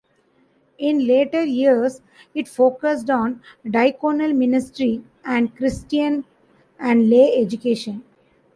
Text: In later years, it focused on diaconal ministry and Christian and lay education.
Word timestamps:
In 0.79 1.05
later 1.05 1.43
years, 1.43 2.01
it 2.33 2.47
focused 2.47 3.07
on 3.11 3.39
diaconal 3.63 4.35
ministry 4.35 5.03
and 5.23 5.55
Christian 5.55 6.25
and 6.79 7.07
lay 7.07 7.35
education. 7.39 8.03